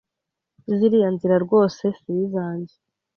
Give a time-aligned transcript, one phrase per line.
[0.75, 2.75] ziriya nzira rwose sizanjye